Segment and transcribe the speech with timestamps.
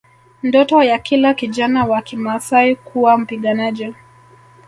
[0.43, 3.93] Ndoto ya kila kijana wa Kimaasai kuwa mpiganaji